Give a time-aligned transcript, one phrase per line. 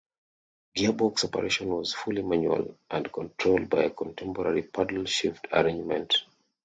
[0.75, 6.25] Gearbox operation was fully manual, and controlled by a contemporary paddle shift arrangement.